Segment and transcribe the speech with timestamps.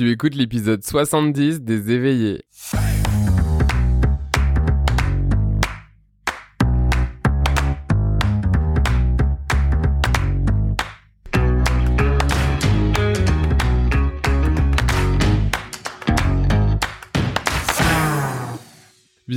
[0.00, 2.42] Tu écoutes l'épisode 70 des éveillés.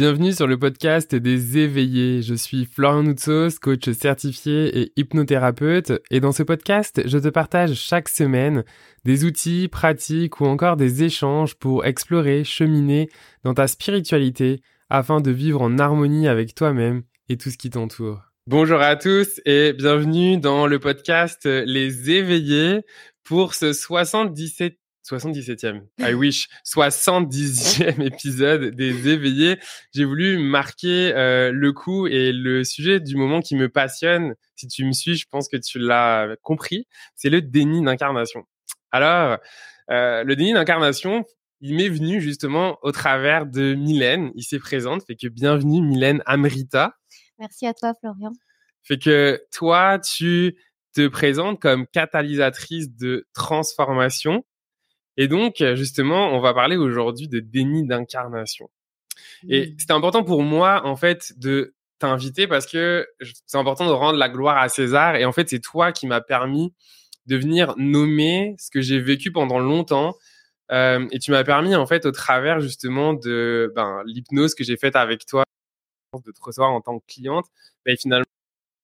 [0.03, 2.21] Bienvenue sur le podcast des éveillés.
[2.21, 5.93] Je suis Florian Noutsos, coach certifié et hypnothérapeute.
[6.11, 8.65] Et dans ce podcast, je te partage chaque semaine
[9.05, 13.07] des outils, pratiques ou encore des échanges pour explorer, cheminer
[13.45, 18.23] dans ta spiritualité afin de vivre en harmonie avec toi-même et tout ce qui t'entoure.
[18.45, 22.81] Bonjour à tous et bienvenue dans le podcast Les éveillés
[23.23, 29.59] pour ce 77 77e, I wish, 70e épisode des éveillés.
[29.93, 34.35] J'ai voulu marquer euh, le coup et le sujet du moment qui me passionne.
[34.55, 36.87] Si tu me suis, je pense que tu l'as compris.
[37.15, 38.45] C'est le déni d'incarnation.
[38.91, 39.37] Alors,
[39.89, 41.25] euh, le déni d'incarnation,
[41.59, 44.31] il m'est venu justement au travers de Mylène.
[44.35, 46.95] Il s'est présente, fait que bienvenue Mylène Amrita.
[47.39, 48.31] Merci à toi Florian.
[48.83, 50.55] Fait que toi, tu
[50.93, 54.45] te présentes comme catalysatrice de transformation
[55.17, 58.69] et donc, euh, justement, on va parler aujourd'hui de déni d'incarnation.
[59.47, 63.07] Et c'était important pour moi, en fait, de t'inviter parce que
[63.45, 65.15] c'est important de rendre la gloire à César.
[65.15, 66.73] Et en fait, c'est toi qui m'as permis
[67.25, 70.15] de venir nommer ce que j'ai vécu pendant longtemps.
[70.71, 74.77] Euh, et tu m'as permis, en fait, au travers justement de ben, l'hypnose que j'ai
[74.77, 75.43] faite avec toi,
[76.25, 77.45] de te recevoir en tant que cliente,
[77.85, 78.25] ben, finalement,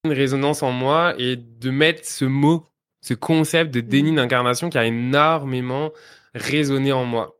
[0.06, 2.66] une résonance en moi et de mettre ce mot,
[3.02, 5.92] ce concept de déni d'incarnation qui a énormément
[6.36, 7.36] résonner en moi.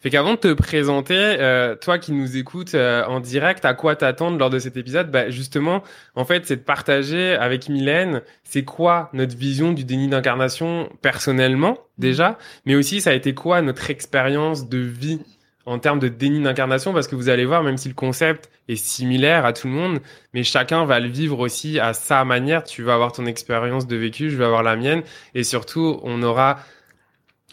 [0.00, 3.96] Fait qu'avant de te présenter, euh, toi qui nous écoutes euh, en direct, à quoi
[3.96, 5.10] t'attendre lors de cet épisode?
[5.10, 5.82] Bah, Justement,
[6.14, 11.72] en fait, c'est de partager avec Mylène, c'est quoi notre vision du déni d'incarnation personnellement,
[11.72, 11.76] mmh.
[11.98, 15.20] déjà, mais aussi ça a été quoi notre expérience de vie
[15.66, 18.76] en termes de déni d'incarnation, parce que vous allez voir, même si le concept est
[18.76, 19.98] similaire à tout le monde,
[20.32, 22.64] mais chacun va le vivre aussi à sa manière.
[22.64, 25.02] Tu vas avoir ton expérience de vécu, je vais avoir la mienne,
[25.34, 26.60] et surtout, on aura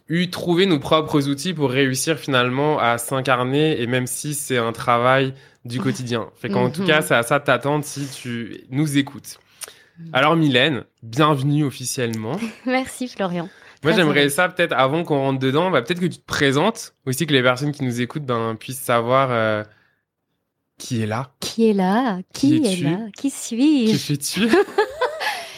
[0.07, 4.71] eu trouvé nos propres outils pour réussir finalement à s'incarner et même si c'est un
[4.71, 5.33] travail
[5.65, 6.29] du quotidien.
[6.35, 7.07] Fait qu'en tout cas, mhm.
[7.07, 9.39] c'est à ça t'attendre si tu nous écoutes.
[10.13, 12.37] Alors Mylène, bienvenue officiellement.
[12.65, 13.49] Merci Florian.
[13.83, 17.27] Moi, j'aimerais ça peut-être avant qu'on rentre dedans, bah, peut-être que tu te présentes aussi
[17.27, 19.63] que les personnes qui nous écoutent ben, puissent savoir euh,
[20.79, 21.31] qui est là.
[21.39, 22.19] Qui est là?
[22.33, 22.97] Qui, est, là?
[23.15, 23.91] Qui suis-je?
[23.91, 24.49] Qui fais-tu?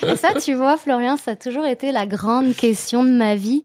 [0.06, 3.64] Et ça, tu vois, Florian, ça a toujours été la grande question de ma vie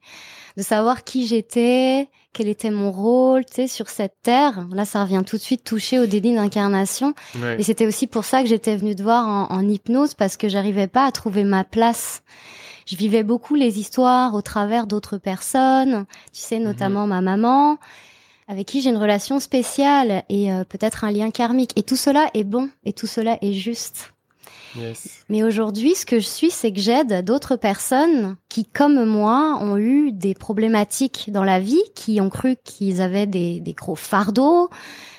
[0.57, 4.67] de savoir qui j'étais, quel était mon rôle, tu sais, sur cette terre.
[4.73, 7.15] Là, ça revient tout de suite toucher au déni d'incarnation.
[7.59, 10.49] Et c'était aussi pour ça que j'étais venue te voir en, en hypnose parce que
[10.49, 12.23] j'arrivais pas à trouver ma place.
[12.87, 16.65] Je vivais beaucoup les histoires au travers d'autres personnes, tu sais, mhm.
[16.65, 17.79] notamment ma maman,
[18.49, 21.73] avec qui j'ai une relation spéciale et euh, peut-être un lien karmique.
[21.77, 24.13] Et tout cela est bon et tout cela est juste.
[25.29, 29.77] Mais aujourd'hui, ce que je suis, c'est que j'aide d'autres personnes qui, comme moi, ont
[29.77, 34.71] eu des problématiques dans la vie, qui ont cru qu'ils avaient des, des gros fardeaux,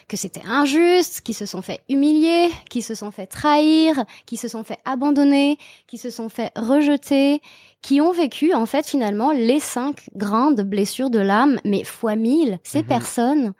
[0.08, 4.48] que c'était injuste, qui se sont fait humilier, qui se sont fait trahir, qui se
[4.48, 5.58] sont fait abandonner,
[5.88, 7.42] qui se sont fait rejeter,
[7.82, 12.60] qui ont vécu en fait finalement les cinq grandes blessures de l'âme, mais fois mille.
[12.64, 12.88] Ces mhm.
[12.88, 13.54] personnes,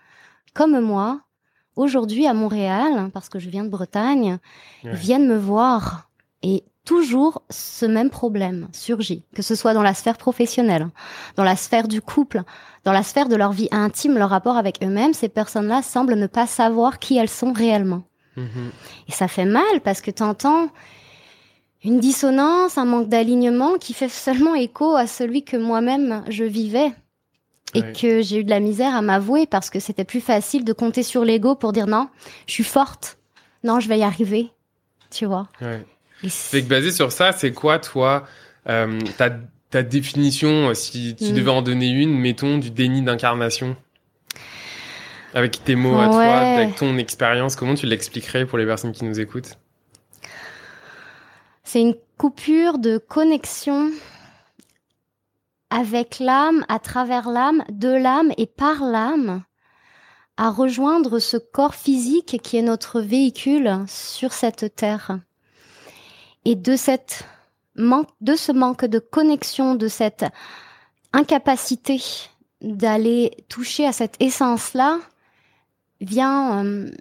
[0.54, 1.22] comme moi,
[1.76, 4.38] aujourd'hui à Montréal, parce que je viens de Bretagne,
[4.84, 6.10] viennent me voir
[6.42, 10.90] et toujours ce même problème surgit, que ce soit dans la sphère professionnelle,
[11.36, 12.44] dans la sphère du couple,
[12.84, 16.28] dans la sphère de leur vie intime, leur rapport avec eux-mêmes, ces personnes-là semblent ne
[16.28, 18.04] pas savoir qui elles sont réellement.
[18.38, 18.72] Mm-hmm.
[19.08, 20.68] Et ça fait mal parce que tu entends
[21.84, 26.94] une dissonance, un manque d'alignement qui fait seulement écho à celui que moi-même je vivais
[27.74, 30.74] et que j'ai eu de la misère à m'avouer parce que c'était plus facile de
[30.74, 32.08] compter sur l'ego pour dire non,
[32.48, 33.18] je suis forte,
[33.64, 34.52] non, je vais y arriver,
[35.10, 35.48] tu vois.
[35.62, 35.86] Ouais.
[36.28, 38.26] C'est que basé sur ça, c'est quoi toi
[38.70, 39.30] euh, ta,
[39.70, 41.34] ta, définition, euh, si tu mm.
[41.34, 43.76] devais en donner une, mettons, du déni d'incarnation?
[45.34, 49.04] Avec tes mots à toi, avec ton expérience, comment tu l'expliquerais pour les personnes qui
[49.04, 49.58] nous écoutent?
[51.64, 53.90] C'est une coupure de connexion
[55.74, 59.44] avec l'âme, à travers l'âme, de l'âme et par l'âme,
[60.38, 65.20] à rejoindre ce corps physique qui est notre véhicule sur cette terre.
[66.46, 70.26] Et de ce manque de connexion, de cette
[71.12, 72.00] incapacité
[72.62, 75.00] d'aller toucher à cette essence-là,
[76.02, 76.92] vient euh,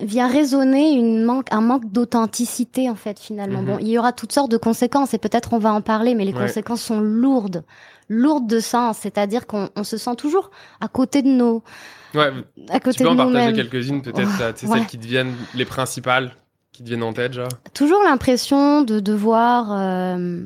[0.00, 3.60] vient résonner une manque, un manque d'authenticité en fait finalement.
[3.62, 3.66] Mhm.
[3.66, 6.24] Bon, il y aura toutes sortes de conséquences et peut-être on va en parler, mais
[6.24, 6.46] les Ouais.
[6.46, 7.64] conséquences sont lourdes,
[8.08, 8.98] lourdes de sens.
[8.98, 10.50] C'est-à-dire qu'on on se sent toujours
[10.80, 11.62] à côté de nos,
[12.14, 12.30] Ouais,
[12.70, 14.78] à tu côté peux de en partager quelques-unes, peut-être, tu sais, Ouais.
[14.78, 16.34] celles qui deviennent les principales,
[16.72, 17.48] qui te viennent en tête, genre.
[17.74, 20.44] Toujours l'impression de devoir euh,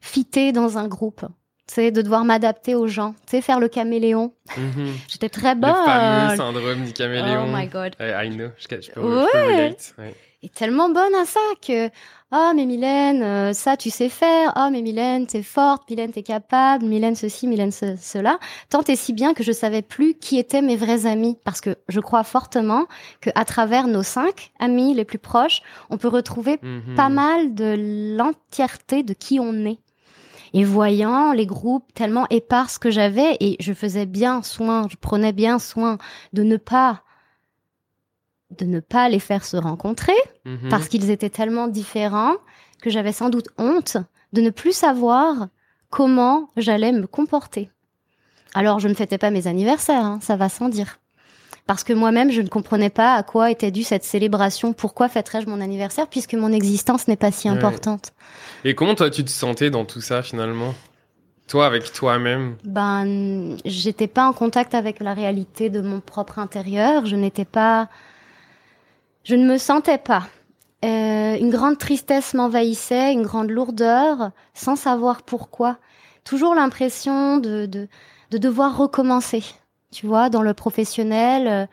[0.00, 1.24] fitter dans un groupe.
[1.68, 4.32] Tu sais, de devoir m'adapter aux gens, tu sais, faire le caméléon.
[4.56, 4.92] Mhm.
[5.08, 5.74] J'étais très Le bonne.
[5.74, 7.44] fameux syndrome du caméléon.
[7.46, 7.94] Oh my god.
[8.00, 9.46] I know, je, je peux, je Ouais.
[9.46, 9.94] relate.
[9.98, 10.14] Ouais.
[10.42, 11.88] est tellement bonne à ça que
[12.32, 16.24] ah mais Mylène euh, ça tu sais faire ah mais Mylène t'es forte Mylène t'es
[16.24, 18.38] capable Mylène ceci Mylène ce- cela
[18.70, 21.76] tant et si bien que je savais plus qui étaient mes vrais amis parce que
[21.88, 22.86] je crois fortement
[23.20, 26.94] que à travers nos cinq amis les plus proches on peut retrouver Mhm.
[26.96, 29.78] pas mal de l'entièreté de qui on est
[30.54, 35.32] et voyant les groupes tellement épars que j'avais et je faisais bien soin je prenais
[35.32, 35.98] bien soin
[36.32, 37.02] de ne pas
[38.58, 40.12] de ne pas les faire se rencontrer
[40.44, 40.68] Mhm.
[40.68, 42.34] parce qu'ils étaient tellement différents
[42.82, 43.96] que j'avais sans doute honte
[44.32, 45.48] de ne plus savoir
[45.90, 47.70] comment j'allais me comporter.
[48.54, 50.98] Alors je ne fêtais pas mes anniversaires, hein, ça va sans dire.
[51.66, 54.72] Parce que moi-même, je ne comprenais pas à quoi était due cette célébration.
[54.72, 57.56] Pourquoi fêterais-je mon anniversaire puisque mon existence n'est pas si Ouais.
[57.56, 58.12] importante?
[58.64, 60.74] Et comment toi tu te sentais dans tout ça finalement?
[61.46, 62.56] Toi avec toi-même?
[62.64, 67.06] Ben, j'étais pas en contact avec la réalité de mon propre intérieur.
[67.06, 67.88] Je n'étais pas,
[69.24, 70.26] je ne me sentais pas.
[70.84, 75.78] Euh, une grande tristesse m'envahissait, une grande lourdeur, sans savoir pourquoi.
[76.24, 77.88] Toujours l'impression de, de,
[78.30, 79.44] de devoir recommencer.
[79.92, 81.66] Tu vois, dans le professionnel, euh,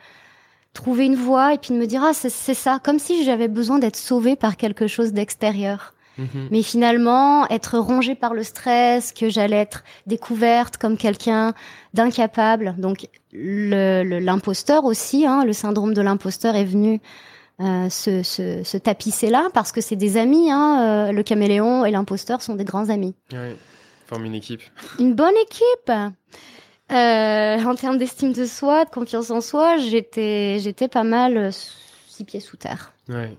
[0.73, 3.79] trouver une voie et puis de me dire ah c'est ça, comme si j'avais besoin
[3.79, 5.93] d'être sauvée par quelque chose d'extérieur.
[6.17, 6.49] Mhm.
[6.51, 11.53] Mais finalement, être rongée par le stress, que j'allais être découverte comme quelqu'un
[11.93, 12.75] d'incapable.
[12.77, 16.99] Donc, le- le- l'imposteur aussi, hein, le syndrome de l'imposteur est venu
[17.61, 20.51] euh, se, se, se tapisser là parce que c'est des amis.
[20.51, 23.15] Hein, euh, le caméléon et l'imposteur sont des grands amis.
[23.33, 23.55] Ouais.
[24.07, 24.61] Forme une équipe.
[24.99, 25.91] Une bonne équipe.
[26.91, 31.51] Euh, en termes d'estime de soi, de confiance en soi, j'étais, j'étais pas mal euh,
[32.07, 32.93] six pieds sous terre.
[33.07, 33.37] Ouais.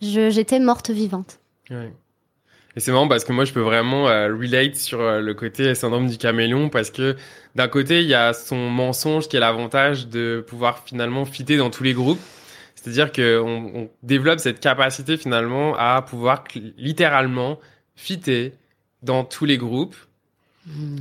[0.00, 1.40] Je, j'étais morte vivante.
[1.70, 1.92] Ouais.
[2.76, 5.74] Et c'est marrant parce que moi je peux vraiment euh, relate sur euh, le côté
[5.74, 7.14] syndrome du caméléon parce que
[7.54, 11.70] d'un côté il y a son mensonge qui est l'avantage de pouvoir finalement fitter dans
[11.70, 12.20] tous les groupes.
[12.74, 16.44] C'est-à-dire que on, développe cette capacité finalement à pouvoir
[16.76, 17.58] littéralement
[17.94, 18.52] fitter
[19.02, 19.96] dans tous les groupes.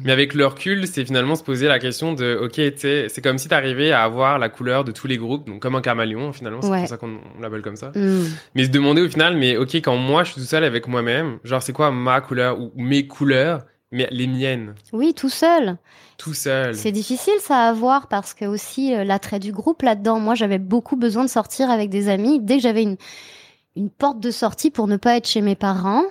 [0.04, 3.48] Mais avec le recul, c'est finalement se poser la question de, ok, c'est comme si
[3.48, 6.62] tu arrivais à avoir la couleur de tous les groupes, donc comme un caméléon finalement,
[6.62, 6.80] c'est Ouais.
[6.82, 7.92] pour ça qu'on on l'appelle comme ça.
[7.96, 8.26] Hmm.
[8.56, 11.40] Mais se demander au final, mais ok, quand moi je suis tout seul avec moi-même,
[11.46, 15.78] genre c'est quoi ma couleur ou mes couleurs, mais les miennes, Oui, tout seul.
[16.18, 16.76] tout seul.
[16.76, 20.20] C'est difficile ça à voir parce que aussi euh, l'attrait du groupe là-dedans.
[20.20, 22.40] Moi, j'avais beaucoup besoin de sortir avec des amis.
[22.42, 22.98] Dès que j'avais une,
[23.76, 26.04] une porte de sortie pour ne pas être chez mes parents,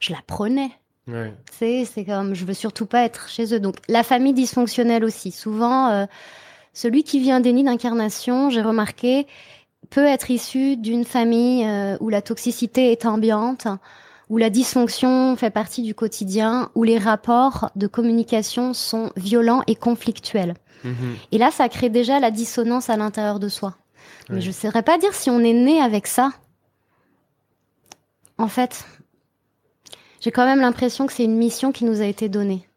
[0.00, 0.70] je la prenais.
[1.06, 1.32] Ouais.
[1.52, 3.60] C'est comme je veux surtout pas être chez eux.
[3.60, 5.30] Donc la famille dysfonctionnelle aussi.
[5.30, 6.06] Souvent, euh,
[6.72, 9.26] celui qui vit un déni d'incarnation, j'ai remarqué,
[9.90, 13.68] peut être issu d'une famille euh, où la toxicité est ambiante,
[14.28, 19.76] où la dysfonction fait partie du quotidien, où les rapports de communication sont violents et
[19.76, 20.54] conflictuels.
[20.84, 21.16] Mhm.
[21.32, 23.76] Et là, ça crée déjà la dissonance à l'intérieur de soi.
[24.28, 26.32] Mais je ne saurais pas dire si on est né avec ça.
[28.38, 28.84] En fait,
[30.20, 32.68] j'ai quand même l'impression que c'est une mission qui nous a été donnée.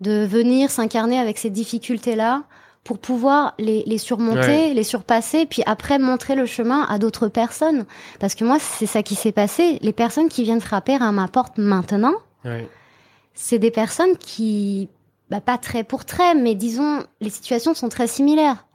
[0.00, 2.44] De venir s'incarner avec ces difficultés-là
[2.82, 4.74] pour pouvoir les, les surmonter, Ouais.
[4.74, 7.86] les surpasser, puis après montrer le chemin à d'autres personnes.
[8.20, 9.78] Parce que moi, c'est ça qui s'est passé.
[9.80, 12.12] Les personnes qui viennent frapper à ma porte maintenant,
[12.44, 12.68] Ouais.
[13.32, 14.90] c'est des personnes qui,
[15.30, 18.66] bah, pas trait pour trait, mais disons, les situations sont très similaires.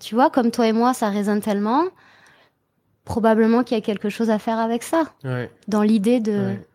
[0.00, 1.84] Tu vois, comme toi et moi, ça résonne tellement.
[3.04, 5.50] Probablement qu'il y a quelque chose à faire avec ça, Ouais.
[5.68, 6.32] dans l'idée de.
[6.32, 6.66] Ouais.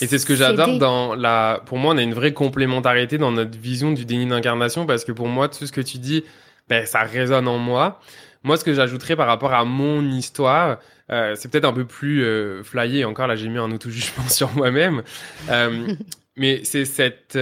[0.00, 1.62] Et c'est ce que j'adore dans la.
[1.66, 5.12] Pour moi, on a une vraie complémentarité dans notre vision du déni d'incarnation parce que
[5.12, 6.24] pour moi, tout ce que tu dis,
[6.68, 8.00] ben, ça résonne en moi.
[8.42, 10.78] Moi, ce que j'ajouterais par rapport à mon histoire,
[11.10, 13.04] euh, c'est peut-être un peu plus euh, flyé.
[13.04, 15.02] Encore là, j'ai mis un auto-jugement sur moi-même.
[15.50, 15.94] Euh,
[16.36, 17.38] mais c'est cette.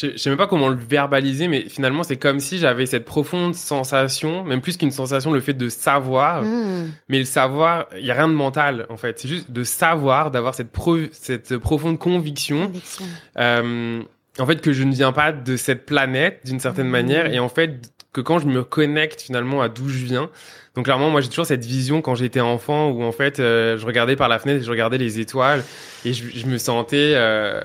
[0.00, 3.04] Je je sais même pas comment le verbaliser, mais finalement, c'est comme si j'avais cette
[3.04, 6.42] profonde sensation, même plus qu'une sensation, le fait de savoir.
[6.42, 6.90] Mmh.
[7.08, 9.18] Mais le savoir, il y a rien de mental en fait.
[9.18, 13.04] C'est juste de savoir, d'avoir cette, pro- cette profonde conviction, Conviction.
[13.38, 14.02] euh,
[14.38, 16.92] en fait que je ne viens pas de cette planète d'une certaine Mhm.
[16.92, 20.30] manière, et en fait que quand je me connecte finalement à d'où je viens.
[20.74, 23.86] Donc clairement, moi j'ai toujours cette vision quand j'étais enfant où en fait euh, je
[23.86, 25.62] regardais par la fenêtre et je regardais les étoiles
[26.04, 27.60] et je, je me sentais euh,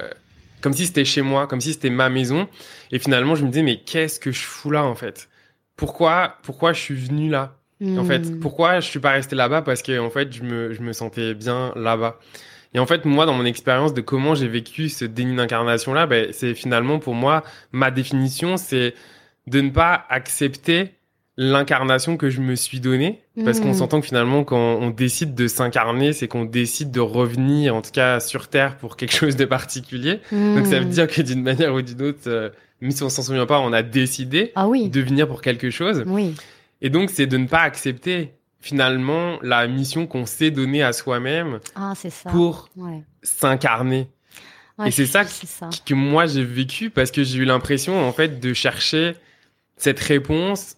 [0.61, 2.47] comme si c'était chez moi, comme si c'était ma maison.
[2.91, 5.29] Et finalement, je me disais mais qu'est-ce que je fous là en fait?
[5.75, 7.55] Pourquoi, pourquoi je suis venu là?
[7.97, 8.39] En fait, Hmm.
[8.39, 9.63] pourquoi je suis pas resté là-bas?
[9.63, 12.19] Parce que en fait, je me, je me sentais bien là-bas.
[12.75, 16.27] Et en fait, moi, dans mon expérience de comment j'ai vécu ce déni d'incarnation-là, ben,
[16.31, 18.93] c'est finalement pour moi, ma définition, c'est
[19.47, 20.91] de ne pas accepter
[21.37, 23.20] l'incarnation que je me suis donnée.
[23.45, 23.73] Parce qu'on Hmm.
[23.73, 27.91] s'entend que finalement, quand on décide de s'incarner, c'est qu'on décide de revenir, en tout
[27.91, 30.19] cas sur Terre, pour quelque chose de particulier.
[30.31, 30.89] Donc ça veut Hmm.
[30.89, 32.49] dire que d'une manière ou d'une autre, euh,
[32.81, 34.89] même si on s'en souvient pas, on a décidé Ah oui.
[34.89, 36.03] de venir pour quelque chose.
[36.07, 36.35] Oui.
[36.81, 41.59] Et donc, c'est de ne pas accepter finalement la mission qu'on s'est donnée à soi-même
[41.75, 41.93] Ah,
[42.31, 42.67] pour
[43.23, 44.09] s'incarner.
[44.77, 45.69] Ouais, Et c'est ça c'est ça.
[45.85, 49.13] Que moi, j'ai vécu parce que j'ai eu l'impression, en fait, de chercher
[49.77, 50.75] cette réponse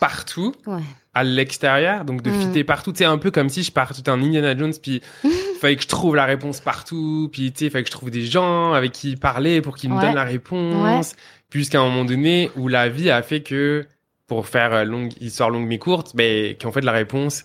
[0.00, 0.80] partout, Ouais.
[1.14, 2.40] à l'extérieur, donc de Mm.
[2.40, 2.92] fitter partout.
[2.94, 5.00] C'est un peu comme si je partais un Indiana Jones, puis
[5.60, 8.24] fallait que je trouve la réponse partout, puis tu sais, fallait que je trouve des
[8.26, 10.02] gens avec qui parler pour qu'ils me Ouais.
[10.02, 11.14] donnent la réponse.
[11.52, 13.86] Jusqu'à un moment donné où la vie a fait que,
[14.28, 17.42] pour faire euh, longue histoire longue mais courte, ben qu'en fait la réponse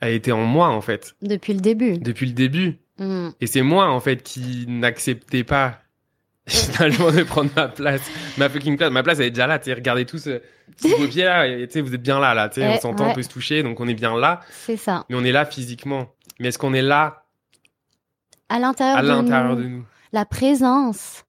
[0.00, 1.98] a été en moi en fait Depuis le début.
[1.98, 2.78] depuis le début.
[2.98, 3.30] Hmm.
[3.40, 5.80] Et c'est moi en fait qui n'acceptais pas
[6.48, 8.02] finalement de prendre ma place,
[8.38, 8.90] ma fucking place.
[8.90, 9.58] Ma place elle est déjà là.
[9.58, 10.40] Tu regardez tous euh,
[10.80, 12.48] vos pieds là, et vous êtes bien là là.
[12.48, 13.10] Tu on s'entend, ouais.
[13.10, 14.40] on peut se toucher, donc on est bien là.
[14.50, 15.04] C'est ça.
[15.08, 16.06] Mais on est là physiquement.
[16.38, 17.24] Mais est-ce qu'on est là
[18.48, 19.84] À l'intérieur à de l'intérieur nous, de nous?
[20.12, 21.24] La présence.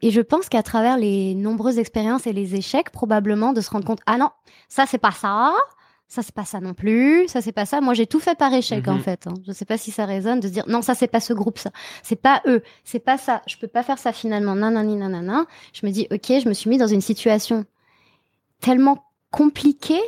[0.00, 3.84] Et je pense qu'à travers les nombreuses expériences et les échecs, probablement de se rendre
[3.84, 4.30] compte, ah non,
[4.68, 5.54] ça c'est pas ça,
[6.14, 7.80] ça c'est pas ça non plus, ça c'est pas ça.
[7.80, 8.94] Moi j'ai tout fait par échec Mhm.
[8.94, 9.26] en fait.
[9.26, 9.32] hein.
[9.46, 11.58] Je sais pas si ça résonne de se dire, non ça c'est pas ce groupe
[11.58, 11.70] ça,
[12.02, 15.46] c'est pas eux, c'est pas ça, je peux pas faire ça finalement, nanani nanana.
[15.72, 17.64] Je me dis, ok, je me suis mis dans une situation
[18.60, 20.02] tellement compliquée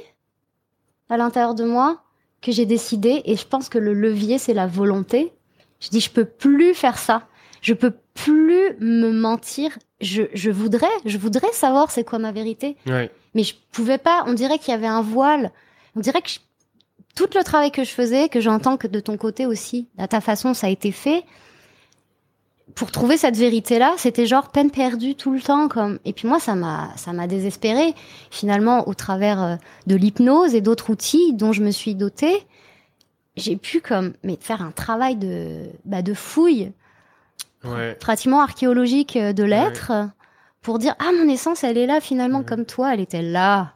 [1.09, 2.03] à l'intérieur de moi
[2.43, 5.33] que j'ai décidé, et je pense que le levier c'est la volonté.
[5.81, 7.27] Je dis, je peux plus faire ça.
[7.63, 9.79] Je peux plus me mentir.
[10.03, 12.77] Je, je voudrais, je voudrais savoir c'est quoi ma vérité.
[12.87, 13.11] Ouais.
[13.35, 14.25] Mais je pouvais pas.
[14.27, 15.51] On dirait qu'il y avait un voile.
[15.97, 16.39] On dirait que je-
[17.15, 20.21] tout le travail que je faisais, que j'entends que de ton côté aussi, à ta
[20.21, 21.25] façon, ça a été fait.
[22.75, 25.99] Pour trouver cette vérité-là, c'était genre peine perdue tout le temps, comme.
[26.05, 27.95] Et puis moi, ça m'a, ça m'a désespérée.
[28.31, 32.47] Finalement, au travers euh, de l'hypnose et d'autres outils dont je me suis dotée,
[33.37, 36.73] j'ai pu comme, mais faire un travail de, bah, de fouille
[37.65, 37.95] Ouais.
[37.95, 39.91] pratiquement archéologique euh, de l'être
[40.61, 42.45] pour dire ah mon essence elle est là finalement Mhm.
[42.45, 43.74] comme toi elle était là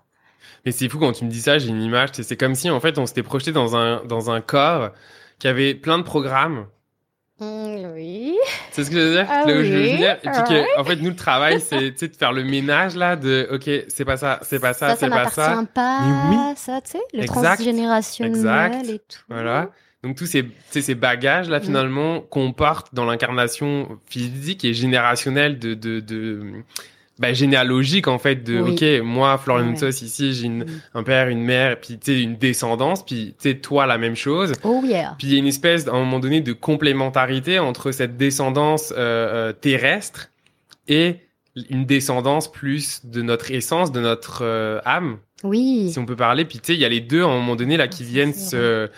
[0.67, 2.11] Mais c'est fou quand tu me dis ça, j'ai une image.
[2.13, 4.91] C'est comme si en fait on s'était projeté dans un dans un corps
[5.39, 6.67] qui avait plein de programmes.
[7.41, 8.37] oui
[8.73, 9.27] C'est ce que je veux dire?
[9.31, 10.13] Ah Là où je veux oui, venir.
[10.23, 10.65] Et puis ouais.
[10.75, 14.05] que, en fait, nous, le travail, c'est de faire le ménage là, de OK, c'est
[14.05, 15.49] pas ça, c'est pas ça, ça ça c'est pas ça.
[15.51, 16.01] m'appartient pas
[16.31, 16.53] Mais oui.
[16.57, 17.35] ça tu sais le Exact.
[17.57, 18.85] transgénérationnel Exact.
[18.89, 19.71] et tout Voilà.
[20.05, 21.63] Donc tous ces, ces bagages là Mm.
[21.63, 26.43] finalement qu'on porte dans l'incarnation physique et générationnelle de de, de
[27.19, 28.73] bah, généalogique en fait de Oui.
[28.73, 29.71] ok moi Florian Ouais.
[29.73, 30.81] Moussos ici j'ai une- Mm.
[30.95, 34.15] un père une mère puis tu sais une descendance puis tu sais toi la même
[34.17, 37.59] chose oh yeah puis il y a une espèce à un moment donné de complémentarité
[37.59, 40.31] entre cette descendance euh, euh, terrestre
[40.87, 41.17] et
[41.71, 46.45] une descendance plus de notre essence de notre euh, âme oui si on peut parler.
[46.45, 48.11] Puis tu sais, il y a les deux à un moment donné là qui C'est
[48.11, 48.89] viennent se,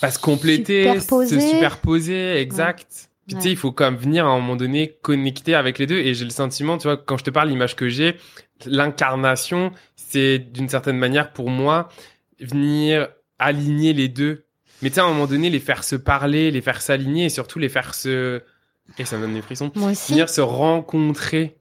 [0.00, 1.40] pas se compléter, Superposer.
[1.40, 3.09] se superposer, exact.
[3.26, 5.98] Puis tu sais, il faut comme venir à un moment donné connecter avec les deux.
[5.98, 8.16] Et j'ai le sentiment, tu vois, quand je te parle, l'image que j'ai,
[8.66, 11.88] l'incarnation, c'est d'une certaine manière pour moi
[12.40, 13.08] venir
[13.38, 14.44] aligner les deux.
[14.82, 17.28] Mais tu sais, à un moment donné, les faire se parler, les faire s'aligner et
[17.28, 18.42] surtout les faire se...
[18.98, 21.56] Et ça me donne des frissons moi aussi venir se rencontrer.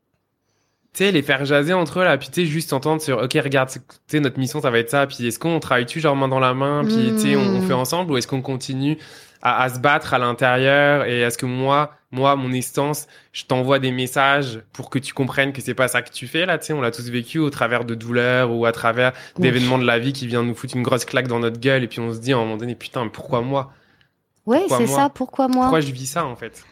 [0.94, 3.34] Tu sais, les faire jaser entre eux, là, puis tu sais, juste entendre sur, ok,
[3.44, 6.28] regarde, tu sais, notre mission, ça va être ça, puis est-ce qu'on travaille-tu genre main
[6.28, 7.68] dans la main, puis tu sais, on, on Mm.
[7.68, 8.98] fait ensemble, ou est-ce qu'on continue?
[9.42, 13.80] À, à se battre à l'intérieur, et est-ce que moi, moi, mon essence, je t'envoie
[13.80, 16.66] des messages pour que tu comprennes que c'est pas ça que tu fais, là, tu
[16.68, 19.44] sais, on l'a tous vécu au travers de douleurs, ou à travers Oui.
[19.44, 21.88] d'événements de la vie qui viennent nous foutre une grosse claque dans notre gueule, et
[21.88, 23.72] puis on se dit à un moment donné, putain, mais pourquoi moi?
[24.46, 25.66] ouais c'est ça pourquoi moi?
[25.66, 26.64] Pourquoi je vis ça, en fait?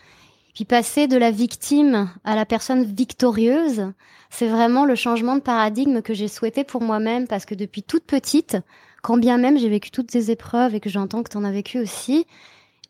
[0.55, 3.91] Puis passer de la victime à la personne victorieuse,
[4.31, 8.05] c'est vraiment le changement de paradigme que j'ai souhaité pour moi-même parce que depuis toute
[8.05, 8.57] petite,
[9.03, 11.51] quand bien même j'ai vécu toutes ces épreuves et que j'entends que tu en as
[11.51, 12.25] vécu aussi,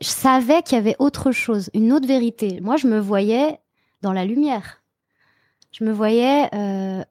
[0.02, 2.60] je savais qu'il y avait autre chose, une autre vérité.
[2.62, 3.60] Moi, je me voyais
[4.02, 4.82] dans la lumière.
[5.72, 7.04] Je me voyais euh,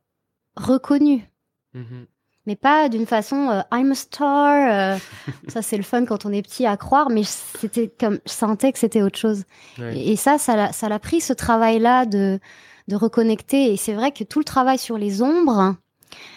[0.56, 1.28] reconnue
[1.74, 2.06] Mhm.
[2.46, 4.94] mais pas d'une façon euh, I'm a star.
[4.94, 4.98] euh,
[5.48, 8.72] ça, c'est le fun quand on est petit à croire, mais c'était comme je sentais
[8.72, 9.44] que c'était autre chose.
[9.78, 9.98] Ouais.
[9.98, 12.40] Et, et ça, ça l'a, ça l'a pris ce travail-là de
[12.88, 13.72] de reconnecter.
[13.72, 15.74] Et c'est vrai que tout le travail sur les ombres,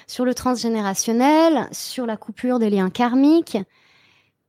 [0.07, 3.57] sur le transgénérationnel, sur la coupure des liens karmiques,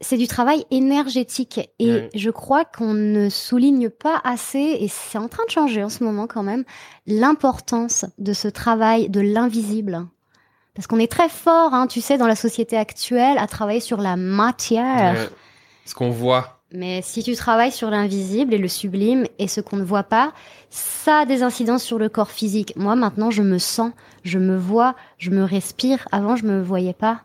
[0.00, 1.71] c'est du travail énergétique.
[1.78, 5.88] Et je crois qu'on ne souligne pas assez, et c'est en train de changer en
[5.88, 6.64] ce moment quand même,
[7.07, 10.07] l'importance de ce travail de l'invisible.
[10.75, 13.99] Parce qu'on est très fort, hein, tu sais, dans la société actuelle, à travailler sur
[13.99, 15.30] la matière.
[15.85, 16.61] Ce qu'on voit.
[16.73, 20.33] Mais si tu travailles sur l'invisible et le sublime et ce qu'on ne voit pas,
[20.71, 22.75] ça a des incidences sur le corps physique.
[22.76, 23.90] Moi, maintenant, je me sens,
[24.23, 26.07] je me vois, je me respire.
[26.12, 27.23] Avant, je me voyais pas.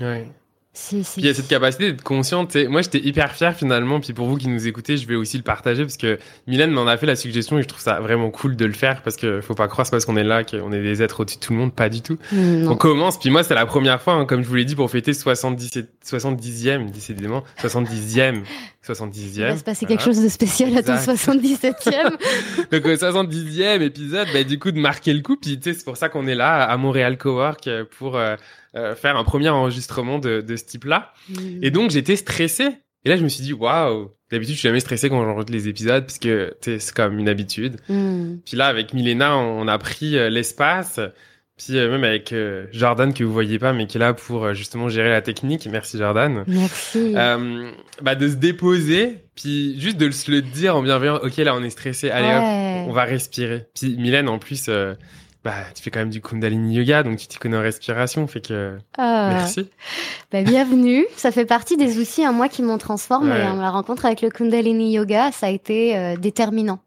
[0.00, 0.28] Ouais.
[0.74, 2.56] Puis il y a cette capacité d'être consciente.
[2.56, 4.00] Moi, j'étais hyper fier finalement.
[4.00, 6.86] Puis pour vous qui nous écoutez, je vais aussi le partager parce que Mylène m'en
[6.86, 9.40] a fait la suggestion et je trouve ça vraiment cool de le faire parce que
[9.40, 11.52] faut pas croire c'est parce qu'on est là qu'on est des êtres au-dessus de tout
[11.52, 12.18] le monde, pas du tout.
[12.32, 12.72] Non.
[12.72, 13.18] On commence.
[13.18, 15.78] Puis moi, c'est la première fois, hein, comme je vous l'ai dit, pour fêter 70,
[16.04, 18.42] 70e, décidément, 70e,
[18.84, 19.12] 70e.
[19.14, 19.96] Il va se passer voilà.
[19.96, 21.14] quelque chose de spécial à ton Exact.
[21.14, 22.70] 77e.
[22.72, 25.84] Donc au 70e épisode, bah, du coup de marquer le coup, puis tu sais, c'est
[25.84, 28.36] pour ça qu'on est là à Montréal Cowork euh, pour euh,
[28.76, 31.12] euh, faire un premier enregistrement de, de ce type-là.
[31.62, 32.68] Et donc j'étais stressé.
[33.04, 34.10] Et là je me suis dit waouh.
[34.30, 37.18] D'habitude je suis jamais stressé quand j'enregistre les épisodes parce que tu sais, c'est comme
[37.18, 37.76] une habitude.
[37.88, 38.36] Hmm.
[38.44, 41.00] Puis là avec Milena on a pris l'espace.
[41.56, 44.44] Puis euh, même avec euh, Jordan que vous voyez pas mais qui est là pour
[44.44, 45.68] euh, justement gérer la technique.
[45.70, 46.44] Merci Jordan.
[46.48, 47.14] Merci.
[48.02, 51.20] Bah de se déposer puis juste de se le dire en bienveillant.
[51.22, 52.10] Ok là on est stressé.
[52.10, 53.66] Allez hop on va respirer.
[53.74, 54.68] Puis Mylène, en plus,
[55.42, 58.46] bah, tu fais quand même du Kundalini Yoga, donc tu t'y connais en respiration, fait
[58.46, 59.30] que Ah.
[59.32, 59.70] merci.
[60.30, 61.06] Bah, bienvenue.
[61.16, 63.30] Ça fait partie des outils, hein, moi, qui m'ont transformé.
[63.32, 63.40] Ouais.
[63.40, 63.56] hein.
[63.58, 66.78] La rencontre avec le Kundalini Yoga, ça a été déterminant.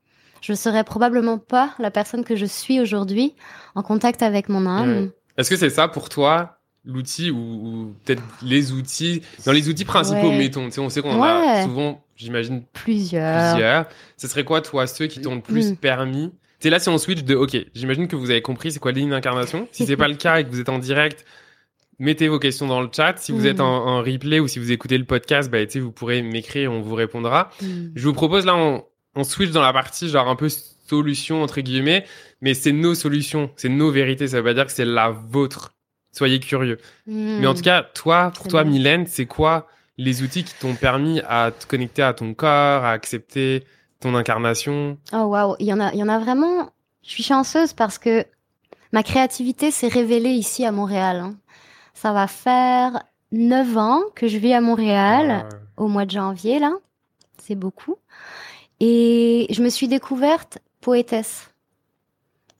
[0.41, 3.33] Je serais probablement pas la personne que je suis aujourd'hui
[3.75, 4.89] en contact avec mon âme.
[5.05, 5.11] Ouais.
[5.37, 9.21] Est-ce que c'est ça pour toi l'outil ou, ou peut-être les outils?
[9.45, 10.37] Dans les outils principaux Ouais.
[10.37, 11.63] mettons on sait qu'on en a Ouais.
[11.63, 13.53] souvent j'imagine Plusieurs.
[13.53, 13.85] plusieurs
[14.17, 15.75] ce serait quoi toi ceux qui t'ont le plus Mm.
[15.77, 16.31] permis?
[16.59, 19.09] C'est là si on switch de ok j'imagine que vous avez compris c'est quoi ligne
[19.11, 21.25] d'incarnation si c'est pas le cas et que vous êtes en direct
[21.99, 24.71] mettez vos questions dans le chat si vous êtes en, en replay ou si vous
[24.71, 27.89] écoutez le podcast bah vous pourrez m'écrire on vous répondra Hmm.
[27.95, 28.83] Je vous propose là, on,
[29.17, 30.47] on switch dans la partie genre un peu
[30.87, 32.05] solution entre guillemets,
[32.41, 34.27] mais c'est nos solutions, c'est nos vérités.
[34.27, 35.73] Ça veut pas dire que c'est la vôtre.
[36.11, 36.77] Soyez curieux.
[37.05, 37.39] Hmm.
[37.39, 38.71] Mais en tout cas, toi, pour toi, bien.
[38.73, 42.91] Mylène, c'est quoi les outils qui t'ont permis à te connecter à ton corps, à
[42.91, 43.63] accepter
[43.99, 44.97] ton incarnation?
[45.11, 46.71] Oh waouh, il y en a, il y en a vraiment.
[47.03, 48.25] Je suis chanceuse parce que
[48.93, 51.17] ma créativité s'est révélée ici à Montréal.
[51.17, 51.35] hein.
[51.93, 55.45] Ça va faire neuf ans que je vis à Montréal.
[55.51, 56.73] Euh, au mois de janvier, là.
[57.37, 57.97] C'est beaucoup.
[58.79, 61.49] Et je me suis découverte poétesse.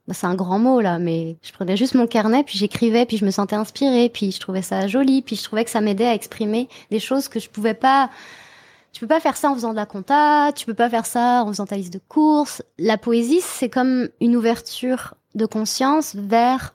[0.08, 3.17] Bah, c'est un grand mot, là, mais je prenais juste mon carnet, puis j'écrivais, puis
[3.17, 6.08] je me sentais inspirée, puis je trouvais ça joli, puis je trouvais que ça m'aidait
[6.08, 8.10] à exprimer des choses que je pouvais pas.
[8.93, 11.43] Tu peux pas faire ça en faisant de la compta, tu peux pas faire ça
[11.43, 12.63] en faisant ta liste de courses.
[12.80, 16.73] La poésie, c'est comme une ouverture de conscience vers,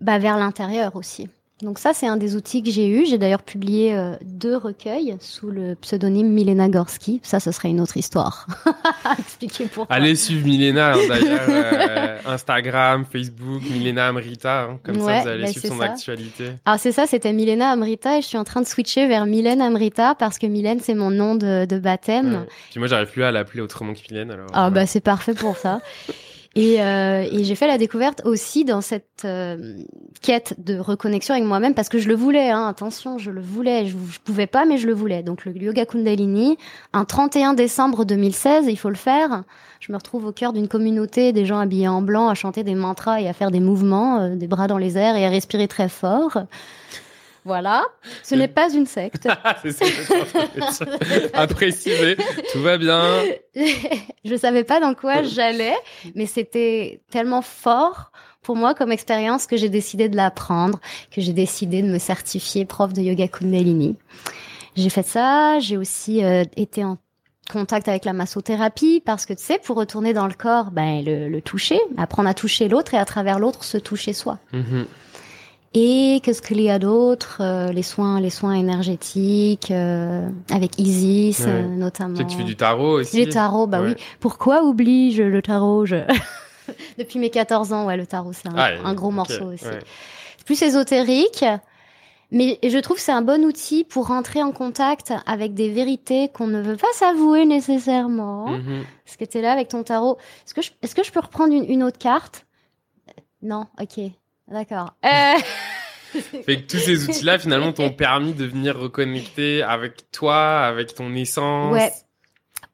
[0.00, 1.28] bah, vers l'intérieur aussi.
[1.60, 3.04] Donc ça, c'est un des outils que j'ai eu.
[3.04, 7.20] J'ai d'ailleurs publié euh, deux recueils sous le pseudonyme Milena Gorski.
[7.24, 8.46] Ça, ce serait une autre histoire.
[9.18, 9.94] Expliquer pourquoi.
[9.96, 15.28] Allez suivre Milena hein, d'ailleurs, euh, Instagram, Facebook, Milena Amrita, hein, comme Ouais, ça vous
[15.30, 15.84] allez bah, suivre son ça.
[15.86, 16.44] actualité.
[16.44, 19.26] Alors Ah, c'est ça, c'était Milena Amrita et je suis en train de switcher vers
[19.26, 22.32] Mylène Amrita parce que Mylène, c'est mon nom de, de baptême.
[22.34, 22.48] Ouais.
[22.70, 24.30] Puis moi, j'arrive plus à l'appeler autrement que Mylène.
[24.30, 24.74] Alors, Ah ouais.
[24.74, 25.80] bah c'est parfait pour ça.
[26.58, 29.76] Et, euh, et j'ai fait la découverte aussi dans cette euh,
[30.22, 33.86] quête de reconnexion avec moi-même parce que je le voulais, hein, attention, je le voulais,
[33.86, 35.22] je, je pouvais pas mais je le voulais.
[35.22, 36.58] Donc le yoga kundalini,
[36.92, 39.44] un 31 décembre 2016, il faut le faire.
[39.78, 42.74] Je me retrouve au cœur d'une communauté, des gens habillés en blanc, à chanter des
[42.74, 45.68] mantras et à faire des mouvements, euh, des bras dans les airs et à respirer
[45.68, 46.38] très fort.
[47.48, 47.86] Voilà,
[48.22, 49.26] ce n'est pas une secte.
[51.32, 52.16] à préciser,
[52.52, 53.22] tout va bien.
[54.22, 55.74] je savais pas dans quoi j'allais,
[56.14, 60.78] mais c'était tellement fort pour moi comme expérience que j'ai décidé de l'apprendre,
[61.10, 63.96] que j'ai décidé de me certifier prof de yoga kundalini.
[64.76, 66.98] J'ai fait ça, j'ai aussi euh, été en
[67.50, 71.30] contact avec la massothérapie parce que tu sais pour retourner dans le corps ben le,
[71.30, 74.84] le toucher apprendre à toucher l'autre et à travers l'autre se toucher soi Mhm.
[75.74, 81.40] Et qu'est-ce qu'il y a d'autre Euh, les soins les soins énergétiques euh, avec Isis
[81.40, 81.46] Ouais.
[81.48, 83.16] euh, notamment Tu sais que tu fais du tarot aussi.
[83.16, 83.94] les tarots, bah Ouais.
[83.96, 84.02] oui.
[84.20, 85.84] Pourquoi oublie-je le tarot?
[85.86, 85.96] Je...
[86.98, 89.64] Depuis mes 14 ans, ouais, le tarot, c'est un, Ah, un gros morceau aussi.
[89.64, 89.78] ouais.
[90.38, 91.44] C'est plus ésotérique,
[92.30, 96.28] mais je trouve que c'est un bon outil pour rentrer en contact avec des vérités
[96.28, 98.48] qu'on ne veut pas s'avouer nécessairement.
[98.50, 98.84] Mhm.
[99.04, 100.18] Parce que tu es là avec ton tarot.
[100.46, 100.70] Est-ce que, je...
[100.82, 102.44] Est-ce que je peux reprendre une, une autre carte?
[103.42, 104.00] Non, ok,
[104.50, 104.94] d'accord.
[105.04, 110.94] Euh, Fait que tous ces outils-là, finalement, t'ont permis de venir reconnecter avec toi, avec
[110.94, 111.70] ton essence.
[111.70, 111.92] Ouais.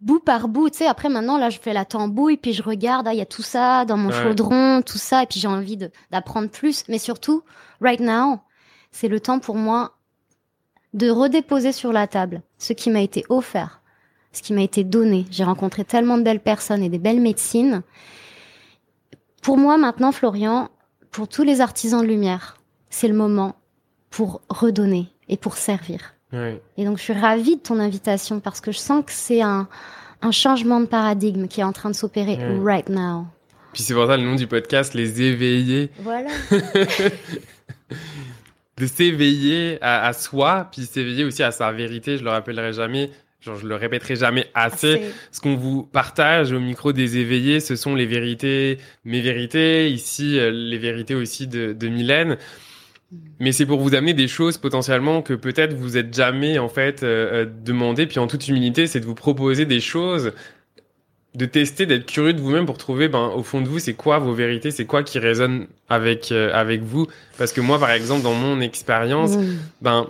[0.01, 3.09] bout par bout, tu sais, après maintenant, là, je fais la tambouille, puis je regarde,
[3.09, 4.23] ah, il y a tout ça dans mon Ouais.
[4.23, 5.77] chaudron, tout ça, et puis j'ai envie
[6.13, 6.85] d'apprendre plus.
[6.89, 7.43] Mais surtout,
[7.81, 8.41] right now,
[8.93, 9.95] c'est le temps pour moi
[10.93, 13.83] de redéposer sur la table ce qui m'a été offert,
[14.31, 15.25] ce qui m'a été donné.
[15.33, 17.83] J'ai rencontré tellement de belles personnes et des belles médecines.
[19.43, 20.69] Pour moi, maintenant, Florian,
[21.15, 22.57] pour tous les artisans de lumière,
[22.91, 23.55] c'est le moment
[24.11, 26.15] pour redonner et pour servir.
[26.77, 29.69] Et donc, je suis ravie de ton invitation parce que je sens que c'est un,
[30.21, 33.25] un changement de paradigme qui est en train de s'opérer right now.
[33.73, 35.93] Puis c'est pour ça le nom du podcast, les éveillés.
[36.01, 36.31] Voilà.
[38.77, 42.19] de s'éveiller à, à soi, puis s'éveiller aussi à sa vérité.
[42.19, 43.13] Je le rappellerai jamais,
[43.45, 45.03] genre je le répéterai jamais assez.
[45.31, 50.39] Ce qu'on vous partage au micro des éveillés, ce sont les vérités, mes vérités, ici
[50.39, 52.39] euh, les vérités aussi de, de Mylène.
[53.39, 57.03] Mais c'est pour vous amener des choses potentiellement que peut-être vous êtes jamais en fait
[57.03, 58.07] euh, euh, demandé.
[58.07, 60.33] Puis en toute humilité, c'est de vous proposer des choses,
[61.35, 64.19] de tester, d'être curieux de vous-même pour trouver, ben au fond de vous, c'est quoi
[64.19, 67.07] vos vérités, c'est quoi qui résonne avec euh, avec vous.
[67.39, 69.57] Parce que moi, par exemple, dans mon expérience, Mm.
[69.83, 70.09] ben,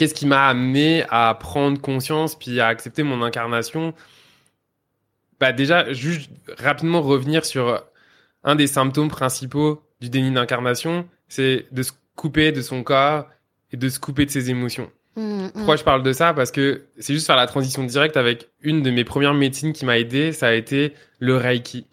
[0.00, 3.92] qu'est-ce qui m'a amené à prendre conscience puis à accepter mon incarnation?
[5.38, 7.84] Bah déjà, juste rapidement revenir sur
[8.42, 13.26] un des symptômes principaux du déni d'incarnation, c'est de se couper de son corps
[13.72, 14.90] et de se couper de ses émotions.
[15.16, 15.50] Mm, mm.
[15.52, 16.32] Pourquoi je parle de ça?
[16.32, 19.84] Parce que c'est juste faire la transition directe avec une de mes premières médecines qui
[19.84, 21.86] m'a aidé, ça a été le Reiki.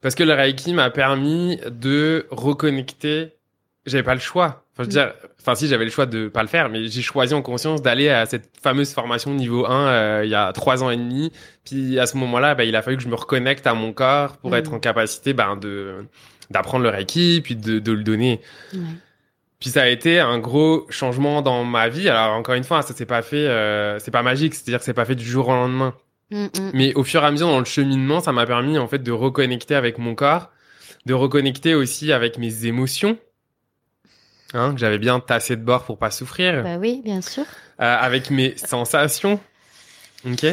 [0.00, 3.36] Parce que le Reiki m'a permis de reconnecter.
[3.84, 4.61] J'avais pas le choix.
[4.74, 7.02] Enfin, je veux dire, enfin si j'avais le choix de pas le faire, mais j'ai
[7.02, 10.82] choisi en conscience d'aller à cette fameuse formation niveau 1 euh, il y a trois
[10.82, 11.30] ans et demi.
[11.64, 14.38] Puis à ce moment-là, bah, il a fallu que je me reconnecte à mon corps
[14.38, 14.56] pour Mhm.
[14.56, 16.06] être en capacité ben, de
[16.50, 18.40] d'apprendre le Reiki, puis de, de le donner.
[18.74, 18.80] Ouais.
[19.60, 22.08] Puis ça a été un gros changement dans ma vie.
[22.08, 24.92] Alors encore une fois, ça s'est pas fait, euh, c'est pas magique, c'est-à-dire que c'est
[24.94, 25.94] pas fait du jour au lendemain.
[26.30, 26.50] Mm, mm.
[26.74, 29.12] Mais au fur et à mesure dans le cheminement, ça m'a permis en fait de
[29.12, 30.50] reconnecter avec mon corps,
[31.06, 33.18] de reconnecter aussi avec mes émotions,
[34.54, 37.44] hein, que j'avais bien tassé de bord pour pas souffrir, Bah oui, bien sûr.
[37.80, 39.40] euh, avec mes sensations,
[40.26, 40.46] ok.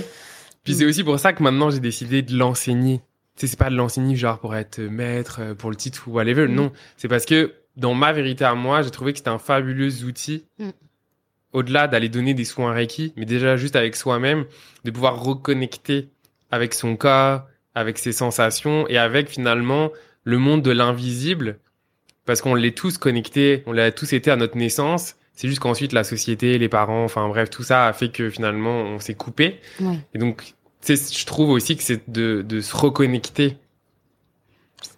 [0.64, 3.02] Puis c'est aussi pour ça que maintenant j'ai décidé de l'enseigner.
[3.36, 6.12] Tu sais, c'est pas de l'enseigner genre pour être maître, euh, pour le titre ou
[6.12, 6.48] whatever.
[6.48, 6.56] Mm.
[6.56, 10.04] Non, c'est parce que dans ma vérité à moi, j'ai trouvé que c'était un fabuleux
[10.04, 10.44] outil.
[10.60, 10.70] Mm.
[11.54, 14.46] Au-delà d'aller donner des soins Reiki, mais déjà juste avec soi-même,
[14.84, 16.10] de pouvoir reconnecter
[16.52, 19.90] avec son corps, avec ses sensations et avec finalement
[20.26, 21.58] le monde de l'invisible.
[22.30, 25.15] Parce qu'on l'est tous connectés, on l'a tous été à notre naissance.
[25.34, 28.82] C'est juste qu'ensuite la société, les parents, enfin bref, tout ça a fait que finalement
[28.84, 29.60] on s'est coupé.
[29.80, 29.98] Ouais.
[30.13, 30.54] Et donc,
[30.88, 33.58] je trouve aussi que c'est de, de se reconnecter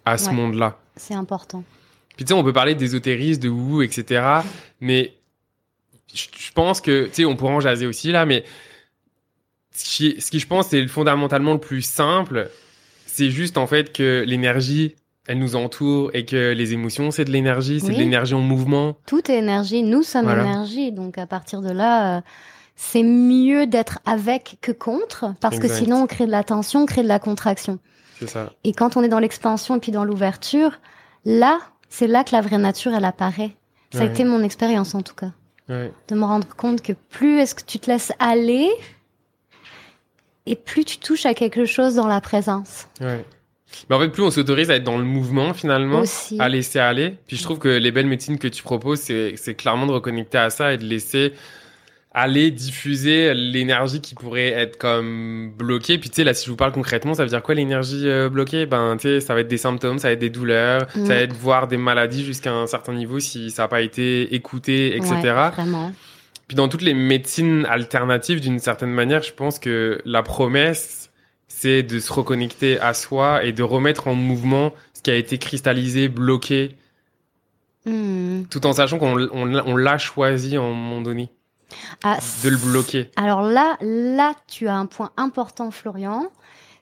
[0.04, 0.34] à ce Ouais.
[0.34, 0.78] monde-là.
[0.96, 1.64] C'est important.
[2.16, 4.40] Puis tu sais, on peut parler d'ésotérisme, de wou, etc.
[4.82, 5.14] Mais
[6.12, 8.44] je, pense que, tu sais, on pourra en jaser aussi là, mais
[9.70, 12.50] ce qui je pense, c'est fondamentalement le plus simple,
[13.06, 14.96] c'est juste en fait que l'énergie,
[15.32, 17.94] elle nous entoure et que les émotions, c'est de l'énergie, c'est Oui.
[17.94, 18.96] de l'énergie en mouvement.
[19.06, 19.82] Tout est énergie.
[19.82, 20.42] Nous sommes Voilà.
[20.44, 20.92] énergie.
[20.92, 22.20] Donc, à partir de là, euh,
[22.76, 25.32] c'est mieux d'être avec que contre.
[25.40, 27.78] Parce que sinon, on crée de la tension, on crée de la contraction.
[28.20, 28.52] C'est ça.
[28.62, 30.80] Et quand on est dans l'expansion et puis dans l'ouverture,
[31.24, 33.56] là, c'est là que la vraie nature, elle apparaît.
[33.94, 35.30] Ça a été mon expérience, en tout cas.
[35.70, 35.92] Ouais.
[36.08, 38.68] De me rendre compte que plus est-ce que tu te laisses aller
[40.44, 42.88] et plus tu touches à quelque chose dans la présence.
[43.00, 43.24] Ouais.
[43.88, 46.36] Mais en fait, plus on s'autorise à être dans le mouvement finalement, Aussi.
[46.38, 47.14] à laisser aller.
[47.26, 50.50] Puis je trouve que les belles médecines que tu proposes, c'est clairement de reconnecter à
[50.50, 51.32] ça et de laisser
[52.14, 55.96] aller diffuser l'énergie qui pourrait être comme bloquée.
[55.96, 58.28] Puis tu sais, là, si je vous parle concrètement, ça veut dire quoi l'énergie euh,
[58.28, 58.66] bloquée?
[58.66, 61.06] Ben, tu sais, ça va être des symptômes, ça va être des douleurs, Mm.
[61.06, 64.34] ça va être voir des maladies jusqu'à un certain niveau si ça n'a pas été
[64.34, 65.10] écouté, etc.
[65.14, 65.90] Ouais, vraiment.
[66.48, 71.01] Puis dans toutes les médecines alternatives, d'une certaine manière, je pense que la promesse,
[71.54, 75.38] c'est de se reconnecter à soi et de remettre en mouvement ce qui a été
[75.38, 76.76] cristallisé, bloqué,
[77.84, 78.44] Hmm.
[78.48, 81.30] tout en sachant qu'on on, l'a- on l'a choisi à un moment donné,
[82.04, 83.10] Ah, de le bloquer.
[83.16, 86.28] Alors là, là, tu as un point important, Florian.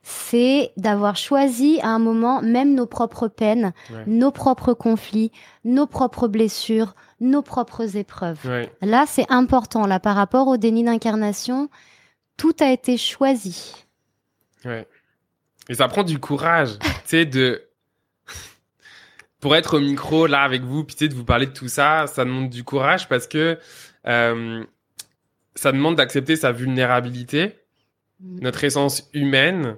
[0.02, 4.04] C'est d'avoir choisi à un moment même nos propres peines, Ouais.
[4.06, 5.30] nos propres conflits,
[5.64, 8.38] nos propres blessures, nos propres épreuves.
[8.46, 9.86] Ouais, Là, c'est important.
[9.86, 11.68] Là, par rapport au déni d'incarnation,
[12.36, 13.74] tout a été choisi.
[14.64, 14.86] Ouais.
[15.68, 17.62] Et ça prend du courage, tu sais, de...
[19.40, 22.26] Pour être au micro, là, avec vous, puis de vous parler de tout ça, ça
[22.26, 23.58] demande du courage parce que
[24.06, 24.64] euh,
[25.54, 27.56] ça demande d'accepter sa vulnérabilité,
[28.20, 29.76] notre essence humaine,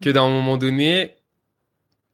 [0.00, 1.14] que d'un moment donné,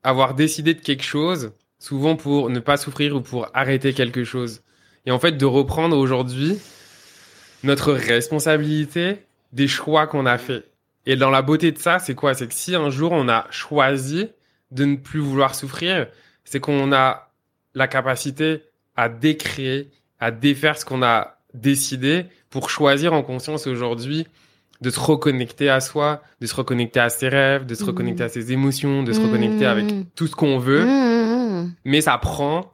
[0.03, 4.63] avoir décidé de quelque chose, souvent pour ne pas souffrir ou pour arrêter quelque chose.
[5.07, 6.59] Et en fait, de reprendre aujourd'hui
[7.63, 10.65] notre responsabilité des choix qu'on a fait.
[11.07, 12.35] Et dans la beauté de ça, c'est quoi?
[12.35, 14.29] C'est que si un jour on a choisi
[14.71, 16.09] de ne plus vouloir souffrir,
[16.45, 17.31] c'est qu'on a
[17.75, 18.63] la capacité
[18.97, 24.27] à décréer, à défaire ce qu'on a décidé pour choisir en conscience aujourd'hui
[24.81, 28.29] de se reconnecter à soi, de se reconnecter à ses rêves, de se reconnecter à
[28.29, 29.87] ses émotions, de se reconnecter avec
[30.17, 30.85] tout ce qu'on veut.
[30.85, 32.73] Mmh, mmh, Mais ça prend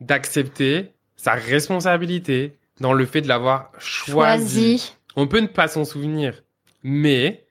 [0.00, 4.78] d'accepter sa responsabilité dans le fait de l'avoir choisi.
[4.78, 4.94] Choisi.
[5.16, 6.42] On peut ne pas s'en souvenir,
[6.82, 7.45] mais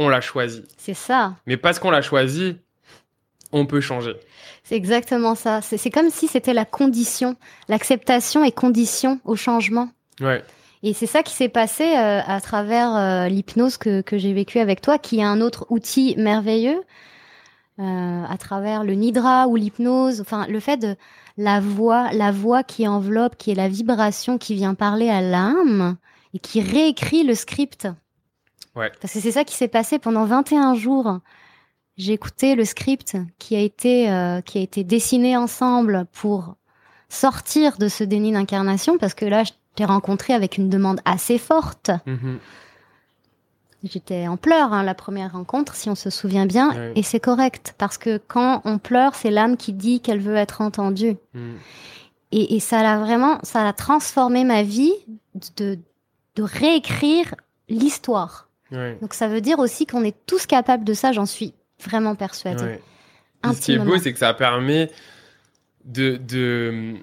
[0.00, 0.64] on l'a choisi.
[0.78, 1.34] C'est ça.
[1.46, 2.56] Mais parce qu'on l'a choisi,
[3.52, 4.14] on peut changer.
[4.64, 5.60] C'est exactement ça.
[5.60, 7.36] C'est comme si c'était la condition.
[7.68, 9.90] L'acceptation est condition au changement.
[10.20, 10.42] Ouais.
[10.82, 14.58] Et c'est ça qui s'est passé euh, à travers euh, l'hypnose que, que j'ai vécu
[14.58, 16.80] avec toi, qui est un autre outil merveilleux,
[17.78, 20.96] euh, à travers le nidra ou l'hypnose, enfin le fait de
[21.36, 25.96] la voix, la voix qui enveloppe, qui est la vibration qui vient parler à l'âme
[26.32, 27.86] et qui réécrit le script.
[28.76, 28.90] Ouais.
[29.00, 31.18] Parce que c'est ça qui s'est passé pendant 21 jours.
[31.96, 36.54] J'ai écouté le script qui a été euh, qui a été dessiné ensemble pour
[37.08, 41.36] sortir de ce déni d'incarnation parce que là je t'ai rencontré avec une demande assez
[41.38, 41.90] forte.
[42.06, 42.38] Mhm.
[43.82, 46.92] J'étais en pleurs hein, la première rencontre, si on se souvient bien, Ouais.
[46.96, 50.60] et c'est correct parce que quand on pleure, c'est l'âme qui dit qu'elle veut être
[50.60, 51.16] entendue.
[51.32, 51.56] Mhm.
[52.32, 54.92] Et, et ça l'a vraiment, ça a transformé ma vie
[55.56, 55.78] de,
[56.36, 57.34] de réécrire
[57.70, 58.48] l'histoire.
[58.72, 58.98] Ouais.
[59.00, 61.54] Donc ça veut dire aussi qu'on est tous capables de ça, j'en suis
[61.84, 62.62] vraiment persuadée.
[62.62, 62.80] Ouais.
[63.54, 64.90] Ce qui est beau, c'est que ça permet
[65.84, 66.94] de, de,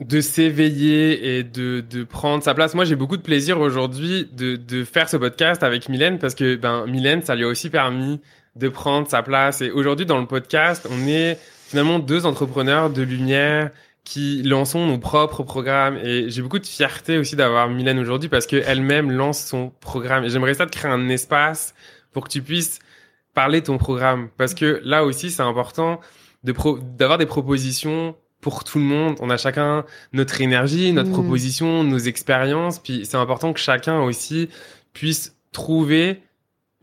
[0.00, 2.74] de s'éveiller et de, de prendre sa place.
[2.74, 6.56] Moi, j'ai beaucoup de plaisir aujourd'hui de, de faire ce podcast avec Mylène parce que
[6.56, 8.20] ben, Mylène, ça lui a aussi permis
[8.56, 9.60] de prendre sa place.
[9.60, 13.70] Et aujourd'hui, dans le podcast, on est finalement deux entrepreneurs de lumière
[14.04, 15.96] qui lançons nos propres programmes.
[15.98, 20.24] Et j'ai beaucoup de fierté aussi d'avoir Mylène aujourd'hui parce qu'elle-même lance son programme.
[20.24, 21.74] Et j'aimerais ça de créer un espace
[22.12, 22.80] pour que tu puisses
[23.34, 24.28] parler de ton programme.
[24.36, 26.00] Parce que là aussi, c'est important
[26.44, 29.16] de pro- d'avoir des propositions pour tout le monde.
[29.20, 31.14] On a chacun notre énergie, notre Mm.
[31.14, 32.80] proposition, nos expériences.
[32.80, 34.48] Puis c'est important que chacun aussi
[34.92, 36.20] puisse trouver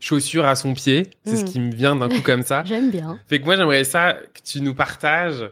[0.00, 1.10] chaussure à son pied.
[1.26, 1.44] C'est ce Mm.
[1.48, 2.62] qui me vient d'un coup comme ça.
[2.64, 3.18] J'aime bien.
[3.28, 5.44] Fait que moi, j'aimerais ça que tu nous partages,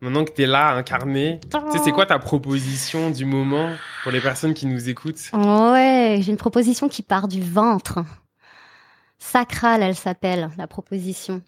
[0.00, 1.40] maintenant que tu es là, incarné.
[1.50, 3.70] Tu sais, c'est quoi ta proposition du moment
[4.02, 5.30] pour les personnes qui nous écoutent?
[5.32, 8.00] Ouais, j'ai une proposition qui part du ventre.
[9.18, 11.42] Sacral, elle s'appelle, la proposition.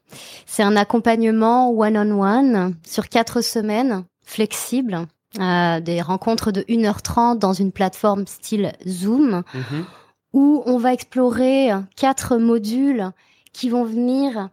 [0.46, 5.06] C'est un accompagnement one-on-one sur quatre semaines, flexible,
[5.38, 9.84] euh, des rencontres de 1h30 dans une plateforme style Zoom, Mhm.
[10.32, 13.10] où on va explorer quatre modules
[13.52, 14.48] qui vont venir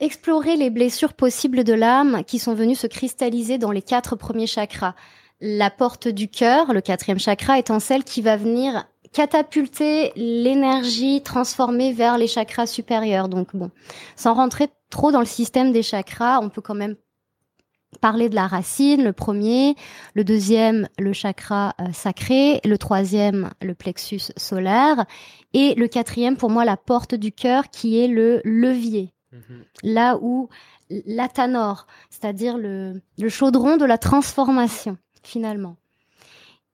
[0.00, 4.46] explorer les blessures possibles de l'âme qui sont venues se cristalliser dans les quatre premiers
[4.46, 4.94] chakras.
[5.40, 11.92] La porte du cœur, le quatrième chakra, étant celle qui va venir catapulter l'énergie transformée
[11.92, 13.28] vers les chakras supérieurs.
[13.28, 13.70] Donc bon,
[14.16, 16.96] sans rentrer trop dans le système des chakras, on peut quand même
[18.00, 19.74] parler de la racine, le premier,
[20.14, 25.04] le deuxième, le chakra euh, sacré, le troisième, le plexus solaire,
[25.52, 29.12] et le quatrième, pour moi, la porte du cœur, qui est le levier.
[29.82, 30.48] Là où
[31.06, 35.76] l'atanor, c'est-à-dire le, chaudron de la transformation, finalement.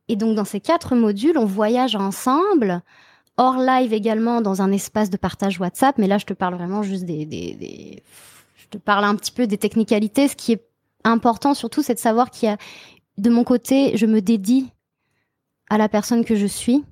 [0.09, 2.83] Et donc, dans ces quatre modules, on voyage ensemble,
[3.37, 6.83] hors live également, dans un espace de partage WhatsApp, mais là, je te parle vraiment
[6.83, 7.27] juste des...
[7.27, 8.03] des-
[8.57, 10.27] Je te parle un petit peu des technicalités.
[10.29, 10.64] Ce qui est
[11.05, 12.57] important, surtout, c'est de savoir qu'il y a,
[13.19, 14.73] de mon côté, je me dédie
[15.71, 16.85] à la personne que je suis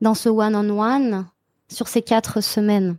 [0.00, 1.26] dans ce one-on-one
[1.68, 2.96] sur ces quatre semaines.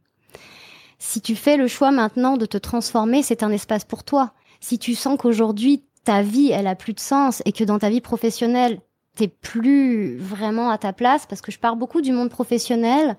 [1.00, 4.34] Si tu fais le choix maintenant de te transformer, c'est un espace pour toi.
[4.60, 7.90] Si tu sens qu'aujourd'hui, ta vie, elle a plus de sens et que dans ta
[7.90, 8.80] vie professionnelle,
[9.16, 13.18] t'es plus vraiment à ta place, parce que je parle beaucoup du monde professionnel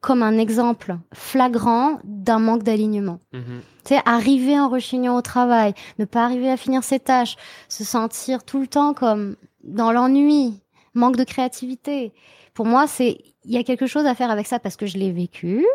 [0.00, 3.18] comme un exemple flagrant d'un manque d'alignement.
[3.32, 3.60] Mhm.
[3.84, 7.36] Tu sais, arriver en rechignant au travail, ne pas arriver à finir ses tâches,
[7.68, 10.60] se sentir tout le temps comme dans l'ennui,
[10.94, 12.12] manque de créativité.
[12.54, 14.98] Pour moi, c'est il y a quelque chose à faire avec ça parce que je
[14.98, 15.66] l'ai vécu.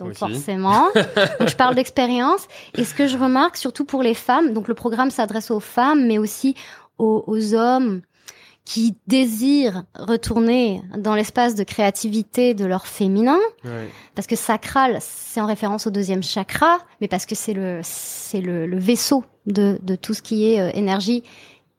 [0.00, 0.18] Donc Aussi.
[0.18, 0.86] forcément,
[1.38, 2.48] donc je parle d'expérience.
[2.76, 6.06] Et ce que je remarque, surtout pour les femmes, donc le programme s'adresse aux femmes,
[6.06, 6.54] mais aussi
[6.98, 8.00] aux, aux hommes
[8.64, 13.88] qui désirent retourner dans l'espace de créativité de leur féminin Ouais.
[14.14, 18.40] parce que sacral, c'est en référence au deuxième chakra, mais parce que c'est le, c'est
[18.40, 21.24] le, le vaisseau de, de tout ce qui est euh, énergie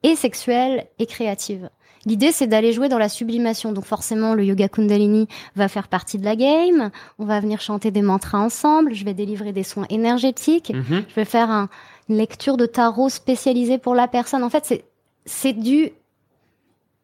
[0.04, 1.70] et sexuelle et créative.
[2.06, 3.72] L'idée, c'est d'aller jouer dans la sublimation.
[3.74, 6.90] Donc forcément, le yoga kundalini va faire partie de la game.
[7.20, 8.94] On va venir chanter des mantras ensemble.
[8.94, 10.72] Je vais délivrer des soins énergétiques.
[10.74, 11.04] Mhm.
[11.10, 11.70] Je vais faire un-
[12.10, 14.44] une lecture de tarot spécialisée pour la personne.
[14.44, 14.84] En fait, c'est,
[15.26, 15.92] c'est du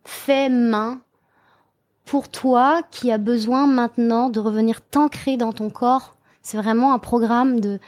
[0.03, 0.99] fait main
[2.05, 6.15] pour toi qui a besoin maintenant de revenir t'ancrer dans ton corps.
[6.41, 7.79] C'est vraiment un programme de,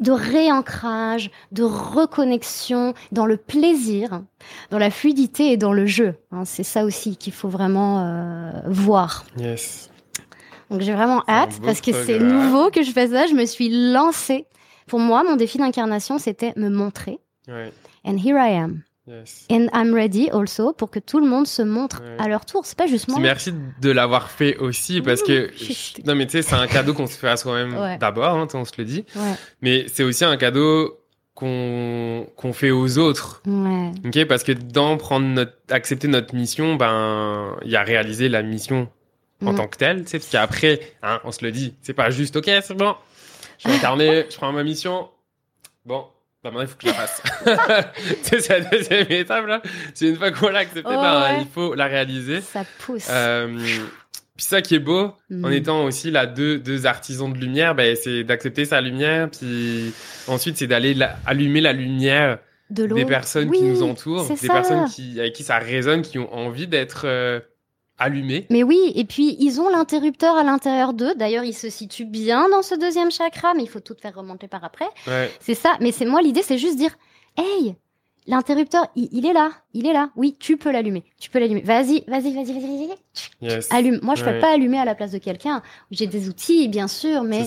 [0.00, 4.22] de réancrage, de reconnexion dans le plaisir,
[4.70, 6.14] dans la fluidité et dans le jeu.
[6.32, 6.44] hein.
[6.44, 9.24] c'est ça aussi qu'il faut vraiment euh, voir.
[9.38, 9.90] Yes.
[10.70, 13.26] Donc j'ai vraiment hâte parce que c'est nouveau que je fais ça.
[13.26, 14.46] Je me suis lancée.
[14.86, 17.72] Pour moi, mon défi d'incarnation, c'était me montrer Ouais.
[18.04, 18.82] And here I am.
[19.08, 19.46] Yes.
[19.50, 22.16] And I'm ready also pour que tout le monde se montre Ouais.
[22.18, 22.66] à leur tour.
[22.66, 23.20] C'est pas juste moi.
[23.20, 25.50] Merci de l'avoir fait aussi parce que
[26.06, 27.98] non mais tu sais c'est un cadeau qu'on se fait à soi-même Ouais.
[27.98, 29.34] d'abord hein, on se le dit Ouais.
[29.62, 30.98] mais c'est aussi un cadeau
[31.34, 37.56] qu'on qu'on fait aux autres ok parce que dans prendre notre accepter notre mission ben
[37.64, 38.88] il y a réalisé la mission
[39.44, 39.56] en Mm.
[39.56, 42.36] tant que telle tu sais parce qu'après hein, on se le dit c'est pas juste
[42.36, 42.94] ok c'est bon
[43.58, 45.10] je suis incarné je prends ma mission
[45.84, 46.06] bon
[46.50, 47.22] bah maintenant il faut que je la fasse
[48.22, 49.62] c'est la deuxième étape là
[49.94, 51.40] c'est une fois qu'on l'a Ouais, ben, ouais.
[51.42, 53.06] il faut la réaliser Ça pousse.
[53.10, 53.56] euh,
[54.36, 55.52] puis ça qui est beau, en Mm.
[55.52, 59.92] étant aussi là deux, deux artisans de lumière, ben, c'est d'accepter sa lumière, puis
[60.28, 64.36] ensuite c'est d'aller la- allumer la lumière de des personnes Oui, qui nous entourent, des
[64.36, 64.52] ça.
[64.52, 67.40] personnes qui, avec qui ça résonne, qui ont envie d'être euh,
[67.98, 68.46] allumées.
[68.50, 71.14] Mais oui, et puis ils ont l'interrupteur à l'intérieur d'eux.
[71.14, 74.48] D'ailleurs, il se situe bien dans ce deuxième chakra, mais il faut tout faire remonter
[74.48, 74.88] par après.
[75.06, 75.76] Ouais, C'est ça.
[75.80, 76.96] Mais c'est moi l'idée, c'est juste dire,
[77.36, 77.76] hey,
[78.26, 80.10] l'interrupteur, il, il est là, il est là.
[80.16, 81.62] Oui, tu peux l'allumer, tu peux l'allumer.
[81.62, 82.96] Vas-y, vas-y, vas-y, vas-y, vas-y.
[83.42, 83.68] yes.
[83.72, 83.98] Allume.
[84.02, 84.34] Moi, je Ouais.
[84.34, 85.62] peux pas allumer à la place de quelqu'un.
[85.90, 87.44] J'ai des outils, bien sûr, mais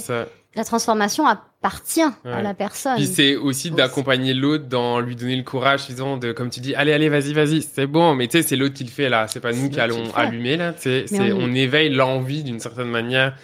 [0.56, 2.96] la transformation appartient à la personne.
[2.96, 6.74] Puis c'est aussi d'accompagner l'autre dans lui donner le courage suffisant de, comme tu dis,
[6.76, 8.16] allez, allez, vas-y, vas-y, c'est bon.
[8.16, 9.28] Mais tu sais, c'est l'autre qui le fait là.
[9.28, 10.74] C'est pas nous qui allons allumer là.
[10.74, 13.36] Tu sais, Mais c'est, on- on éveille l'envie d'une certaine manière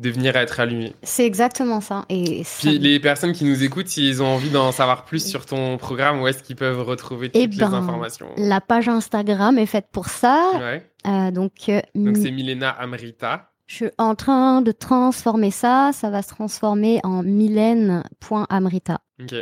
[0.00, 0.94] de venir être allumé.
[1.02, 2.04] C'est exactement ça.
[2.08, 5.46] Et ça- Puis les personnes qui nous écoutent, s'ils ont envie d'en savoir plus sur
[5.46, 8.26] ton programme, où est-ce qu'ils peuvent retrouver toutes Eh les ben, informations?
[8.36, 10.50] la page Instagram est faite pour ça.
[10.58, 10.86] Ouais.
[11.06, 13.46] Euh, donc, euh, Donc c'est Milena Amrita.
[13.66, 15.90] Je suis en train de transformer ça.
[15.92, 19.00] Ça va se transformer en mylène.amrita.
[19.22, 19.34] Ok.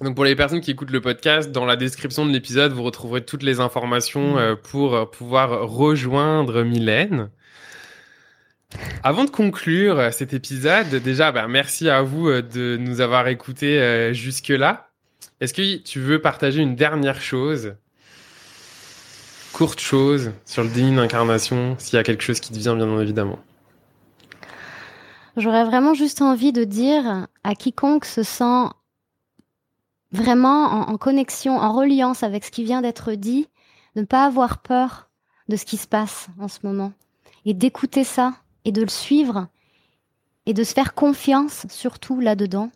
[0.00, 3.24] Donc pour les personnes qui écoutent le podcast, dans la description de l'épisode, vous retrouverez
[3.24, 4.38] toutes les informations Mm.
[4.38, 7.30] euh, pour pouvoir rejoindre Mylène.
[9.02, 13.28] Avant de conclure euh, cet épisode, déjà, ben, merci à vous euh, de nous avoir
[13.28, 14.88] écoutés euh, jusque-là.
[15.40, 17.74] Est-ce que tu veux partager une dernière chose,
[19.52, 22.98] courte chose, sur le déni d'incarnation, s'il y a quelque chose qui te vient, bien
[22.98, 23.38] évidemment.
[25.36, 28.68] J'aurais vraiment juste envie de dire à quiconque se sent
[30.12, 33.48] vraiment en, en connexion, en reliance avec ce qui vient d'être dit,
[33.96, 35.10] de ne pas avoir peur
[35.48, 36.92] de ce qui se passe en ce moment
[37.44, 38.32] et d'écouter ça
[38.64, 39.48] et de le suivre
[40.46, 42.70] et de se faire confiance surtout là-dedans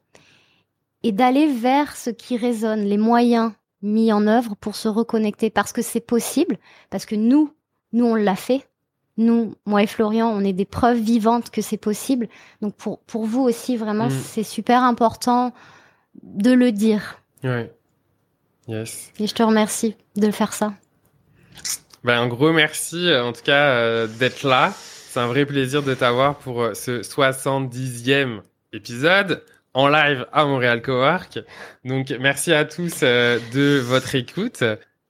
[1.03, 5.73] et d'aller vers ce qui résonne, les moyens mis en œuvre pour se reconnecter parce
[5.73, 6.59] que c'est possible,
[6.91, 7.53] parce que nous,
[7.93, 8.67] nous on l'a fait.
[9.17, 12.29] Nous, moi et Florian, on est des preuves vivantes que c'est possible.
[12.63, 14.11] Donc pour, pour vous aussi, vraiment, Mm.
[14.25, 15.53] c'est super important
[16.23, 17.21] de le dire.
[17.45, 17.73] Ouais.
[18.67, 19.13] Yes.
[19.19, 20.73] Et je te remercie de faire ça.
[22.05, 24.73] Ben, un gros merci, en tout cas, euh, d'être là.
[25.19, 28.39] C'est un vrai plaisir de t'avoir pour euh, ce 70e
[28.73, 29.43] épisode
[29.75, 31.41] en live à Montréal Cowork.
[31.85, 34.63] Donc, merci à tous euh, de votre écoute.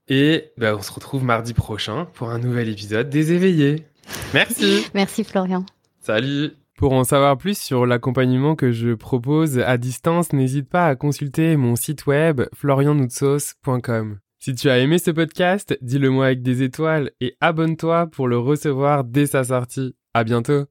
[0.09, 3.85] Et ben, on se retrouve mardi prochain pour un nouvel épisode des éveillés.
[4.33, 4.87] Merci.
[4.95, 5.67] Merci Florian.
[6.01, 10.97] Salut Pour en savoir plus sur l'accompagnement que je propose à distance, n'hésite pas à
[10.97, 14.21] consulter mon site web florianoutsos.com.
[14.39, 18.39] Si tu as aimé ce podcast, dis-le moi avec des étoiles et abonne-toi pour le
[18.39, 19.98] recevoir dès sa sortie.
[20.15, 20.67] À bientôt